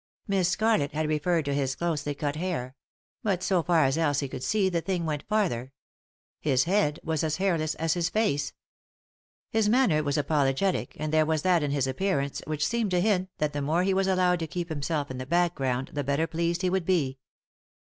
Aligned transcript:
Miss 0.27 0.49
Scarlett 0.49 0.93
had 0.93 1.07
referred 1.07 1.45
to 1.45 1.53
his 1.53 1.75
closely 1.75 2.15
cut 2.15 2.35
hair; 2.35 2.75
but 3.21 3.43
so 3.43 3.61
far 3.61 3.83
as 3.85 3.99
Elsie 3.99 4.27
could 4.27 4.41
see 4.41 4.67
the 4.67 4.81
thing 4.81 5.05
went 5.05 5.21
farther; 5.29 5.73
his 6.39 6.63
head 6.63 6.99
was 7.03 7.23
as 7.23 7.35
hairless 7.37 7.75
as 7.75 7.93
his 7.93 8.09
face. 8.09 8.51
119 8.51 8.51
3i 8.51 8.53
9 8.53 8.53
iii^d 8.53 8.65
by 8.65 8.87
Google 8.87 9.13
THE 9.13 9.27
INTERRUPTED 9.27 9.45
KISS 9.53 9.63
His 9.65 9.69
manner 9.69 10.03
was 10.03 10.17
apologetic, 10.17 10.97
and 10.99 11.13
there 11.13 11.25
was 11.27 11.41
that 11.43 11.61
in 11.61 11.69
his 11.69 11.85
appearance 11.85 12.41
which 12.47 12.65
seemed 12.67 12.89
to 12.89 12.99
hint 12.99 13.29
that 13.37 13.53
the 13.53 13.61
more 13.61 13.83
be 13.85 13.93
was 13.93 14.07
allowed 14.07 14.39
to 14.39 14.47
keep 14.47 14.69
himself 14.69 15.11
in 15.11 15.19
the 15.19 15.27
background 15.27 15.91
the 15.93 16.03
better 16.03 16.25
pleased 16.25 16.63
he 16.63 16.71
would 16.71 16.85
be. 16.87 17.19